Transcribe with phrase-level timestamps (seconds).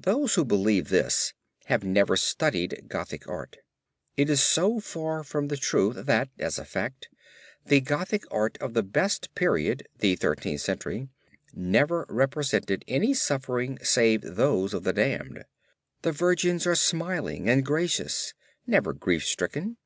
[0.00, 1.34] Those who believe this
[1.66, 3.58] have never studied Gothic art.
[4.16, 7.08] It is so far from the truth that, as a fact,
[7.64, 11.06] the Gothic art of the best period, the Thirteenth Century,
[11.54, 15.44] never represented any sufferings save those of the damned.
[16.02, 18.34] The Virgins are smiling and gracious,
[18.66, 19.76] never grief stricken.